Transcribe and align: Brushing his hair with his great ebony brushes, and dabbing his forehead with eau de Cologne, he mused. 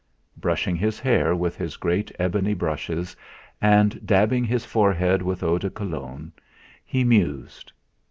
Brushing 0.35 0.75
his 0.75 0.99
hair 0.99 1.35
with 1.35 1.55
his 1.57 1.77
great 1.77 2.11
ebony 2.17 2.55
brushes, 2.55 3.15
and 3.61 4.03
dabbing 4.03 4.43
his 4.43 4.65
forehead 4.65 5.21
with 5.21 5.43
eau 5.43 5.59
de 5.59 5.69
Cologne, 5.69 6.31
he 6.83 7.03
mused. 7.03 7.71